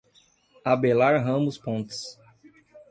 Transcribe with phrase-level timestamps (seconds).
[0.65, 2.17] Abelar Ramos Pontes